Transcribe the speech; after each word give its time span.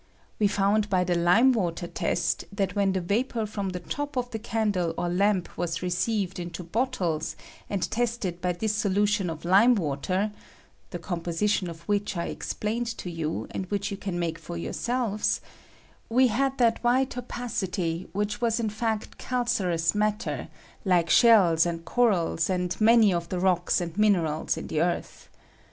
We 0.39 0.47
found 0.47 0.89
by 0.89 1.03
the 1.03 1.13
lime 1.13 1.51
water 1.51 1.85
test 1.85 2.45
that 2.51 2.75
when 2.75 2.93
the 2.93 3.01
vapor 3.01 3.45
from 3.45 3.69
the 3.69 3.79
top 3.81 4.17
of 4.17 4.31
the 4.31 4.39
candle 4.39 4.95
or 4.97 5.07
lamp 5.09 5.55
was 5.55 5.83
received 5.83 6.39
into 6.39 6.63
bottles 6.63 7.35
and 7.69 7.87
tested 7.91 8.41
by 8.41 8.53
this 8.53 8.73
solution 8.73 9.29
of 9.29 9.45
lime 9.45 9.75
water 9.75 10.31
{the 10.89 10.97
composition 10.97 11.69
of 11.69 11.81
which 11.81 12.17
I 12.17 12.29
explained 12.29 12.87
to 12.97 13.11
you, 13.11 13.45
and 13.51 13.67
which 13.67 13.91
you 13.91 13.97
can 13.97 14.17
make 14.17 14.39
for 14.39 14.57
yourselves), 14.57 15.39
we 16.09 16.29
had 16.29 16.57
that 16.57 16.83
white 16.83 17.15
opacity 17.15 18.07
which 18.11 18.41
was 18.41 18.59
in 18.59 18.71
fact 18.71 19.19
calcareous 19.19 19.93
matter, 19.93 20.47
like 20.83 21.11
shells 21.11 21.63
and 21.67 21.85
corals, 21.85 22.49
and 22.49 22.75
many 22.81 23.13
of 23.13 23.29
the 23.29 23.37
Tocka 23.39 23.79
and 23.81 23.95
minerals 23.99 24.57
in 24.57 24.65
the 24.65 24.81
earth. 24.81 25.29